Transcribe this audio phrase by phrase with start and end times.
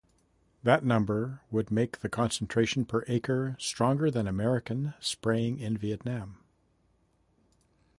[0.63, 6.39] That number would make the concentration per acre stronger than American spraying in Vietnam.